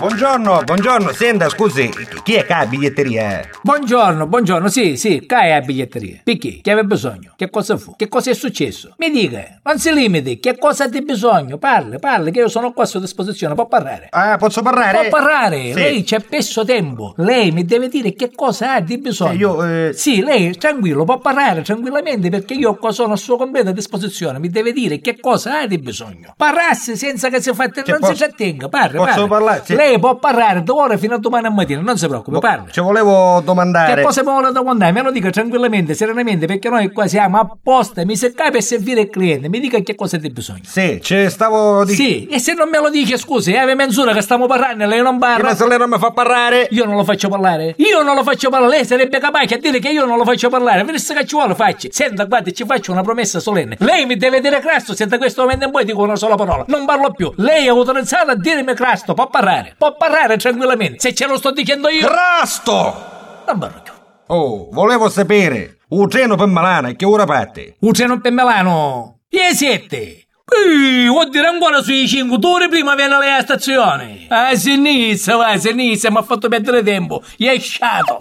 Buongiorno, 0.00 0.62
buongiorno, 0.64 1.12
senta, 1.12 1.50
scusi, 1.50 1.90
chi 2.22 2.32
è 2.34 2.46
che 2.46 2.52
ha 2.54 2.58
la 2.60 2.66
biglietteria? 2.66 3.42
Buongiorno, 3.62 4.26
buongiorno, 4.26 4.68
sì, 4.68 4.96
sì, 4.96 5.26
cai 5.26 5.52
a 5.52 5.60
biglietteria. 5.60 6.20
Perché? 6.24 6.60
Che 6.62 6.70
aveva 6.70 6.86
bisogno? 6.86 7.34
Che 7.36 7.50
cosa 7.50 7.76
fu? 7.76 7.94
Che 7.96 8.08
cosa 8.08 8.30
è 8.30 8.34
successo? 8.34 8.94
Mi 8.96 9.10
dica, 9.10 9.60
non 9.62 9.78
si 9.78 9.92
limiti, 9.92 10.40
che 10.40 10.56
cosa 10.56 10.84
ha 10.84 10.88
bisogno? 10.88 11.58
Parli, 11.58 11.98
parli, 11.98 12.30
che 12.30 12.38
io 12.38 12.48
sono 12.48 12.72
qua 12.72 12.84
a 12.84 12.86
sua 12.86 13.00
disposizione, 13.00 13.54
può 13.54 13.66
parlare. 13.66 14.06
Ah, 14.10 14.38
posso 14.38 14.62
parlare? 14.62 15.08
Può 15.08 15.18
parlare, 15.18 15.64
Sì. 15.66 15.74
lei 15.74 16.02
c'è 16.02 16.20
perso 16.20 16.64
tempo. 16.64 17.12
Lei 17.18 17.50
mi 17.50 17.66
deve 17.66 17.88
dire 17.88 18.14
che 18.14 18.30
cosa 18.34 18.76
ha 18.76 18.80
di 18.80 18.96
bisogno. 18.96 19.32
Eh, 19.32 19.36
io, 19.36 19.64
eh, 19.88 19.92
Sì, 19.92 20.22
lei 20.22 20.56
tranquillo, 20.56 21.04
può 21.04 21.18
parlare 21.18 21.60
tranquillamente 21.60 22.30
perché 22.30 22.54
io 22.54 22.74
qua 22.76 22.90
sono 22.90 23.12
a 23.12 23.16
sua 23.16 23.36
completa 23.36 23.70
disposizione. 23.70 24.38
Mi 24.38 24.48
deve 24.48 24.72
dire 24.72 24.98
che 25.00 25.20
cosa 25.20 25.60
ha 25.60 25.66
di 25.66 25.76
bisogno. 25.78 26.32
Parlassi 26.38 26.96
senza 26.96 27.28
che 27.28 27.42
si 27.42 27.52
faccia, 27.52 27.82
Cioè, 27.82 27.98
non 27.98 28.02
si 28.08 28.12
posso- 28.12 28.16
ci 28.16 28.24
attenga, 28.24 28.68
parli, 28.70 28.96
posso 28.96 29.12
parli. 29.12 29.28
parlare? 29.28 29.62
Sì. 29.64 29.74
Lei 29.74 29.88
può 29.98 30.16
parlare 30.16 30.62
da 30.62 30.74
ora 30.74 30.96
fino 30.96 31.14
a 31.14 31.18
domani 31.18 31.48
mattina, 31.50 31.80
non 31.80 31.96
si 31.96 32.06
preoccupi, 32.06 32.38
parli. 32.38 32.70
Ci 32.70 32.80
volevo 32.80 33.40
domandare. 33.40 33.94
Che 33.94 34.02
cosa 34.02 34.22
mi 34.22 34.30
vuole 34.30 34.52
domandare? 34.52 34.92
Me 34.92 35.02
lo 35.02 35.10
dica 35.10 35.30
tranquillamente, 35.30 35.94
serenamente, 35.94 36.46
perché 36.46 36.68
noi 36.68 36.92
qua 36.92 37.06
siamo 37.06 37.38
apposta, 37.38 38.04
mi 38.04 38.16
secca 38.16 38.50
per 38.50 38.62
servire 38.62 39.02
il 39.02 39.10
cliente. 39.10 39.48
Mi 39.48 39.60
dica 39.60 39.78
che 39.80 39.94
cosa 39.94 40.16
ha 40.16 40.18
di 40.18 40.30
bisogno. 40.30 40.62
Sì, 40.64 41.00
ci 41.02 41.28
stavo 41.30 41.84
dicendo. 41.84 42.10
Sì, 42.10 42.26
e 42.26 42.38
se 42.38 42.54
non 42.54 42.68
me 42.68 42.80
lo 42.80 42.90
dice, 42.90 43.16
scusi, 43.16 43.52
è 43.52 43.74
mezz'ora 43.74 44.12
che 44.12 44.20
stiamo 44.20 44.46
parlando 44.46 44.86
lei 44.90 45.02
non 45.02 45.18
parla. 45.18 45.48
Ma 45.48 45.54
se 45.54 45.66
lei 45.66 45.78
non 45.78 45.88
mi 45.88 45.98
fa 45.98 46.10
parlare? 46.10 46.66
Io 46.70 46.84
non 46.84 46.96
lo 46.96 47.04
faccio 47.04 47.28
parlare. 47.28 47.74
Io 47.78 48.02
non 48.02 48.14
lo 48.14 48.22
faccio 48.22 48.50
parlare. 48.50 48.76
Lei 48.76 48.84
sarebbe 48.84 49.18
capace 49.18 49.54
a 49.54 49.58
dire 49.58 49.78
che 49.78 49.88
io 49.88 50.04
non 50.04 50.18
lo 50.18 50.24
faccio 50.24 50.48
parlare. 50.48 50.84
Vedesse 50.84 51.14
che 51.14 51.24
ci 51.24 51.36
vuole 51.36 51.54
faccio. 51.54 51.88
Senta, 51.90 52.24
guardi, 52.24 52.52
ci 52.52 52.64
faccio 52.64 52.92
una 52.92 53.02
promessa 53.02 53.38
solenne. 53.40 53.76
Lei 53.78 54.04
mi 54.06 54.16
deve 54.16 54.40
dire 54.40 54.60
Cristo 54.60 54.94
se 54.94 55.06
da 55.06 55.16
questo 55.16 55.42
momento 55.42 55.64
in 55.66 55.70
poi 55.70 55.84
dico 55.84 56.02
una 56.02 56.16
sola 56.16 56.34
parola. 56.34 56.64
Non 56.66 56.84
parlo 56.84 57.12
più. 57.12 57.32
Lei 57.36 57.66
è 57.66 57.68
autorizzato 57.68 58.32
a 58.32 58.34
dirmi 58.34 58.74
Cristo. 58.74 59.14
Può 59.14 59.28
parlare. 59.28 59.74
Può 59.80 59.96
parlare 59.96 60.36
tranquillamente. 60.36 60.98
Se 61.00 61.14
ce 61.14 61.26
lo 61.26 61.38
sto 61.38 61.52
dicendo 61.52 61.88
io. 61.88 62.06
Crasto! 62.06 63.42
Non. 63.46 63.82
Oh, 64.26 64.68
volevo 64.70 65.08
sapere, 65.08 65.78
un 65.88 66.06
treno 66.06 66.36
per 66.36 66.48
Milano 66.48 66.88
e 66.88 66.96
che 66.96 67.06
ora 67.06 67.24
parte? 67.24 67.76
Un 67.80 67.92
treno 67.92 68.20
per 68.20 68.30
Milano. 68.30 69.20
E 69.30 69.54
siete. 69.54 70.26
Ehi, 70.44 71.06
vuol 71.06 71.30
dire 71.30 71.46
ancora 71.46 71.80
sui 71.80 72.06
5 72.06 72.36
ore 72.42 72.68
prima 72.68 72.94
viene 72.94 73.14
alla 73.14 73.40
stazione. 73.40 74.26
A 74.28 74.54
sinistra, 74.54 75.36
va, 75.36 75.46
a 75.46 75.56
sinistra, 75.58 76.10
mi 76.10 76.18
ha 76.18 76.22
fatto 76.24 76.48
perdere 76.48 76.82
tempo. 76.82 77.22
Gli 77.36 77.46
è 77.46 77.58
sciato. 77.58 78.18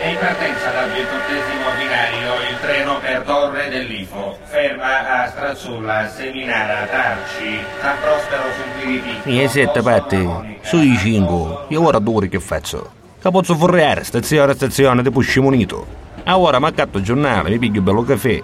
È 0.00 0.06
in 0.08 0.18
partenza 0.18 0.68
dal 0.72 0.90
28 0.90 1.78
binario 1.78 2.21
treno 2.62 3.00
per 3.00 3.22
Torre 3.22 3.68
dell'Ifo. 3.68 4.38
Ferma 4.44 5.22
a 5.22 5.28
Strazzulla, 5.28 6.08
Seminara, 6.08 6.86
Tarci, 6.86 7.58
San 7.80 7.96
Prospero 8.00 8.42
sul 8.54 8.80
Piripicco. 8.80 9.28
E 9.28 9.48
sette 9.48 9.82
patte, 9.82 10.58
sui 10.62 10.96
cinque, 10.96 11.66
io 11.68 11.84
ora 11.84 11.98
due 11.98 12.28
che 12.28 12.38
faccio? 12.38 12.90
Che 13.20 13.30
posso 13.30 13.56
forreare, 13.56 14.04
stazione 14.04 14.52
a 14.52 14.54
stazione, 14.54 15.02
tipo 15.02 15.20
scimunito. 15.20 16.00
Ah, 16.24 16.38
ora 16.38 16.60
mi 16.60 16.66
accatto 16.66 16.98
il 16.98 17.04
giornale, 17.04 17.50
mi 17.50 17.58
piglio 17.58 17.82
bello 17.82 18.02
caffè. 18.02 18.40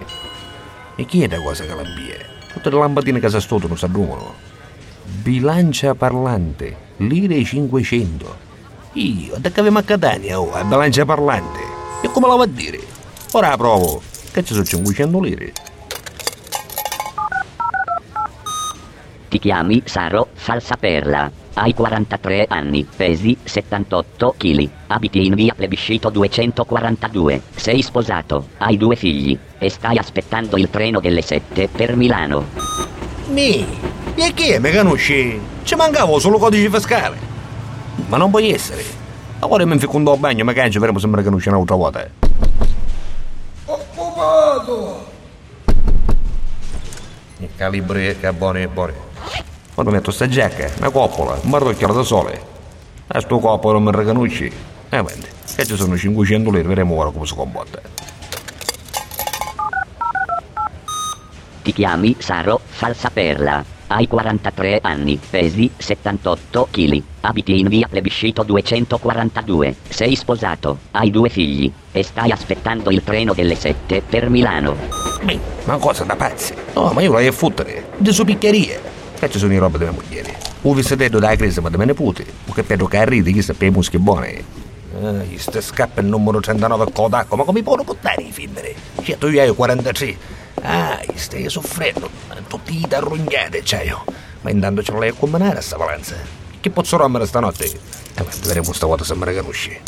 E 0.95 1.05
chi 1.05 1.23
è 1.23 1.27
da 1.27 1.41
cosa 1.41 1.63
che 1.63 1.73
la 1.73 1.83
bie? 1.83 2.25
Tutte 2.51 2.69
le 2.69 2.77
lampadine 2.77 3.21
che 3.21 3.29
si 3.29 3.39
stotono 3.39 3.75
si 3.75 3.85
addumono. 3.85 4.35
Bilancia 5.05 5.95
parlante, 5.95 6.75
lire 6.97 7.41
500. 7.41 8.47
Io, 8.93 9.35
da 9.37 9.49
che 9.49 9.59
avevo 9.61 9.79
a 9.79 9.83
Catania, 9.83 10.39
oh, 10.41 10.51
a 10.51 10.63
bilancia 10.63 11.05
parlante. 11.05 11.59
E 12.01 12.11
come 12.11 12.27
la 12.27 12.35
va 12.35 12.43
a 12.43 12.47
dire? 12.47 12.98
Ora 13.33 13.55
provo. 13.57 14.01
Che 14.31 14.43
ci 14.43 14.53
sono 14.53 14.65
500 14.65 15.19
lire? 15.21 15.53
Ti 19.29 19.37
chiami 19.37 19.83
Saro 19.85 20.29
Falsaperla. 20.33 21.31
Hai 21.53 21.75
43 21.75 22.47
anni, 22.49 22.87
pesi 22.95 23.37
78 23.43 24.33
kg. 24.35 24.69
Abiti 24.87 25.27
in 25.27 25.35
via 25.35 25.53
plebiscito 25.53 26.09
242. 26.09 27.41
Sei 27.53 27.83
sposato, 27.83 28.47
hai 28.57 28.77
due 28.77 28.95
figli 28.95 29.37
e 29.59 29.69
stai 29.69 29.99
aspettando 29.99 30.57
il 30.57 30.71
treno 30.71 30.99
delle 30.99 31.21
7 31.21 31.67
per 31.67 31.95
Milano. 31.95 32.47
Mi, 33.27 33.63
e 34.15 34.33
chi 34.33 34.49
è? 34.49 34.57
Mi 34.57 34.71
conosci? 34.71 35.39
Ci 35.61 35.75
mancava 35.75 36.17
solo 36.17 36.39
codice 36.39 36.69
fiscale. 36.71 37.17
Ma 38.07 38.17
non 38.17 38.31
può 38.31 38.39
essere. 38.39 38.83
Ora 39.41 39.65
mi 39.67 39.77
fecondo 39.77 40.13
a 40.13 40.17
bagno, 40.17 40.43
mi 40.43 40.53
caccio, 40.53 40.79
vedremo 40.79 40.97
se 40.97 41.05
mi 41.05 41.15
riconosce 41.17 41.49
un'altra 41.49 41.75
volta. 41.75 42.09
Occupato! 44.19 45.07
Il 47.37 47.49
calibri 47.55 48.17
che 48.19 48.27
è 48.27 48.31
buono 48.33 48.57
e 48.57 48.67
buono. 48.67 48.93
Quando 49.73 49.93
metto 49.93 50.11
sta 50.11 50.27
giacca, 50.27 50.69
una 50.77 50.89
coppola, 50.89 51.39
un 51.41 51.49
marrocchiolo 51.49 51.93
da 51.93 52.03
sole. 52.03 52.41
A 53.07 53.21
sto 53.21 53.39
coppola 53.39 53.79
non 53.79 53.83
mi 53.83 53.97
riconosci. 53.97 54.51
Eh, 54.89 55.01
vedi, 55.01 55.25
che 55.55 55.65
ci 55.65 55.77
sono 55.77 55.95
500 55.95 56.51
lire, 56.51 56.67
vedremo 56.67 56.95
ora 56.95 57.11
come 57.11 57.25
si 57.25 57.33
comporta. 57.33 57.79
Ti 61.61 61.71
chiami 61.71 62.17
Saro 62.19 62.59
Falsaperla. 62.65 63.78
Hai 63.91 64.07
43 64.07 64.81
anni, 64.83 65.17
pesi 65.17 65.71
78 65.75 66.67
kg. 66.69 67.01
Abiti 67.21 67.59
in 67.59 67.67
via 67.69 67.87
plebiscito 67.87 68.43
242. 68.43 69.75
Sei 69.89 70.15
sposato, 70.15 70.77
hai 70.91 71.09
due 71.09 71.27
figli 71.29 71.71
e 71.91 72.03
stai 72.03 72.29
aspettando 72.29 72.91
il 72.91 73.03
treno 73.03 73.33
delle 73.33 73.55
7 73.55 74.03
per 74.07 74.29
Milano. 74.29 74.75
Mi, 75.21 75.39
ma 75.63 75.77
cosa 75.77 76.03
da 76.03 76.15
pazzi? 76.15 76.53
No, 76.75 76.91
ma 76.93 77.01
io 77.01 77.17
a 77.17 77.31
fottere. 77.31 77.87
Di 77.97 78.11
su 78.13 78.23
piccheria. 78.25 78.79
Che 79.17 79.27
ci 79.27 79.39
sono 79.39 79.53
i 79.53 79.57
robe 79.57 79.79
delle 79.79 79.89
mogli. 79.89 80.21
Un 80.61 80.75
vestito 80.75 81.17
da 81.17 81.35
crisi 81.35 81.59
ma 81.59 81.69
da 81.69 81.77
me 81.77 81.85
ne 81.85 81.95
pute. 81.95 82.23
O 82.45 82.53
che 82.53 82.61
pedo 82.61 82.85
che 82.85 83.23
chi 83.23 83.41
sa 83.41 83.55
per 83.55 83.69
i 83.69 83.71
muschi 83.71 83.97
buoni. 83.97 84.45
Ah, 85.01 85.23
sto 85.35 85.61
scappa 85.61 86.01
il 86.01 86.07
numero 86.07 86.39
39 86.39 86.91
Kodako, 86.91 87.35
ma 87.37 87.43
come 87.43 87.63
può 87.63 87.75
buttare 87.77 88.21
i 88.21 88.31
findere? 88.31 88.75
Certo, 89.01 89.29
io 89.29 89.49
ho 89.49 89.55
43. 89.55 90.17
Ah, 90.61 90.99
stai 91.15 91.49
soffrendo. 91.49 92.09
Tutti 92.49 92.79
i 92.79 92.87
arrugnate, 92.89 93.61
c'hai 93.63 93.85
io. 93.85 94.03
Ma 94.41 94.49
intanto 94.49 94.81
ce 94.81 94.91
l'hai 94.91 95.09
a 95.09 95.13
combinare 95.13 95.61
sta 95.61 95.77
valenza. 95.77 96.15
Che 96.59 96.69
posso 96.71 96.97
rompere 96.97 97.27
stanotte? 97.27 97.65
Eh, 97.65 98.23
ma 98.23 98.29
vedremo 98.41 98.73
sta 98.73 98.87
volta 98.87 99.03
se 99.03 99.13
mi 99.13 99.23
riconosci. 99.25 99.79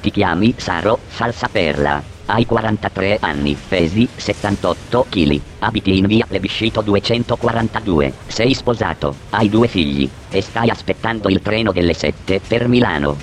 Ti 0.00 0.10
chiami 0.10 0.54
Saro 0.56 0.98
Falsaperla. 1.06 2.02
Hai 2.26 2.44
43 2.44 3.18
anni, 3.20 3.56
pesi 3.68 4.08
78 4.12 5.06
kg. 5.08 5.40
Abiti 5.60 5.96
in 5.96 6.06
via 6.06 6.26
plebiscito 6.26 6.80
242. 6.80 8.12
Sei 8.26 8.54
sposato, 8.54 9.14
hai 9.30 9.48
due 9.48 9.68
figli 9.68 10.10
e 10.30 10.40
stai 10.42 10.68
aspettando 10.68 11.28
il 11.28 11.40
treno 11.40 11.70
delle 11.70 11.94
7 11.94 12.40
per 12.44 12.66
Milano. 12.66 13.16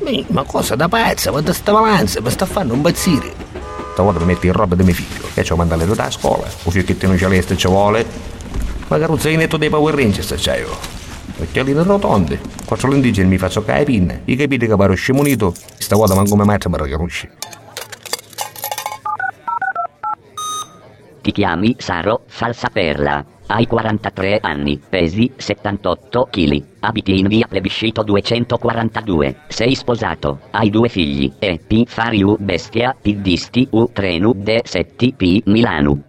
Mi, 0.00 0.24
ma 0.28 0.42
cosa 0.42 0.76
da 0.76 0.86
pazza? 0.86 1.30
Guarda 1.30 1.54
sta 1.54 1.72
valanza, 1.72 2.20
mi 2.20 2.30
sta 2.30 2.44
fanno 2.44 2.74
impazzire. 2.74 3.47
Stavolta 3.98 4.20
mi 4.20 4.26
metti 4.26 4.46
in 4.46 4.52
roba 4.52 4.76
di 4.76 4.84
mio 4.84 4.94
figlio, 4.94 5.26
che 5.34 5.42
c'ho 5.42 5.56
mandato 5.56 5.92
da 5.92 6.08
scuola. 6.08 6.46
Un 6.62 6.70
fiocchettino 6.70 7.18
celeste 7.18 7.56
ci 7.56 7.66
vuole. 7.66 8.06
Ma 8.86 8.96
carrozzainetto 8.96 9.56
dei 9.56 9.70
Power 9.70 9.92
Rangers 9.92 10.34
c'hai 10.36 10.60
io. 10.60 10.70
Occhialini 11.36 11.82
rotondi. 11.82 12.38
Quattro 12.64 12.90
lenticchie 12.90 13.24
mi 13.24 13.38
faccio 13.38 13.64
cae 13.64 13.82
pinne. 13.82 14.20
I 14.26 14.36
capite 14.36 14.68
che 14.68 14.76
paro 14.76 14.94
scemunito. 14.94 15.52
Stavolta 15.78 16.14
manco 16.14 16.36
me 16.36 16.44
mazza 16.44 16.68
mi 16.68 16.76
riconosci. 16.80 17.28
Ti 21.20 21.32
chiami 21.32 21.74
Saro 21.76 22.22
Falsaperla. 22.28 23.37
Hai 23.50 23.66
43 23.66 24.40
anni, 24.42 24.78
pesi 24.78 25.32
78 25.34 26.28
kg. 26.30 26.62
Abiti 26.80 27.18
in 27.18 27.28
via 27.28 27.46
plebiscito 27.46 28.02
242. 28.02 29.36
Sei 29.48 29.74
sposato, 29.74 30.40
hai 30.50 30.68
due 30.68 30.90
figli 30.90 31.32
e 31.38 31.58
P 31.58 31.84
fari 31.86 32.22
U 32.22 32.36
bestia, 32.38 32.94
P 33.00 33.14
disti 33.14 33.66
U 33.70 33.88
trenu 33.90 34.34
de 34.34 34.60
setti 34.64 35.14
P 35.16 35.40
Milano. 35.46 36.07